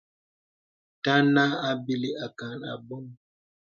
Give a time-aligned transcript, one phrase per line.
[1.03, 3.03] Taŋā à bìlī ākàŋ abɔ̄ŋ.